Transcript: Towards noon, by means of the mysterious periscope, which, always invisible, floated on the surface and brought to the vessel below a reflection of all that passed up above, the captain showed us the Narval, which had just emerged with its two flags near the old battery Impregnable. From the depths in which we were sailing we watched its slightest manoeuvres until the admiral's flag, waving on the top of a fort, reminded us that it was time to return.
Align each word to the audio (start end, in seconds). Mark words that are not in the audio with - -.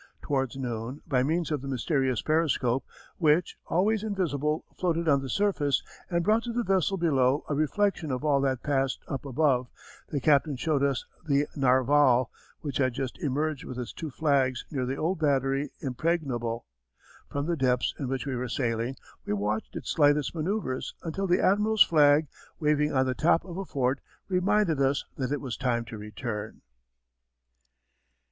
Towards 0.23 0.57
noon, 0.57 1.03
by 1.07 1.21
means 1.21 1.51
of 1.51 1.61
the 1.61 1.67
mysterious 1.67 2.23
periscope, 2.23 2.83
which, 3.19 3.55
always 3.67 4.01
invisible, 4.01 4.65
floated 4.75 5.07
on 5.07 5.21
the 5.21 5.29
surface 5.29 5.83
and 6.09 6.23
brought 6.23 6.41
to 6.45 6.51
the 6.51 6.63
vessel 6.63 6.97
below 6.97 7.45
a 7.47 7.53
reflection 7.53 8.09
of 8.09 8.25
all 8.25 8.41
that 8.41 8.63
passed 8.63 8.99
up 9.07 9.25
above, 9.27 9.69
the 10.09 10.19
captain 10.19 10.55
showed 10.55 10.81
us 10.81 11.05
the 11.27 11.45
Narval, 11.55 12.31
which 12.61 12.77
had 12.77 12.93
just 12.95 13.19
emerged 13.19 13.63
with 13.63 13.77
its 13.77 13.93
two 13.93 14.09
flags 14.09 14.65
near 14.71 14.87
the 14.87 14.95
old 14.95 15.19
battery 15.19 15.69
Impregnable. 15.81 16.65
From 17.29 17.45
the 17.45 17.55
depths 17.55 17.93
in 17.99 18.07
which 18.07 18.25
we 18.25 18.35
were 18.35 18.49
sailing 18.49 18.95
we 19.23 19.33
watched 19.33 19.75
its 19.75 19.91
slightest 19.91 20.33
manoeuvres 20.33 20.95
until 21.03 21.27
the 21.27 21.41
admiral's 21.43 21.83
flag, 21.83 22.27
waving 22.59 22.91
on 22.91 23.05
the 23.05 23.13
top 23.13 23.45
of 23.45 23.55
a 23.59 23.65
fort, 23.65 23.99
reminded 24.29 24.81
us 24.81 25.05
that 25.19 25.31
it 25.31 25.41
was 25.41 25.55
time 25.57 25.85
to 25.85 25.97
return. 25.99 26.61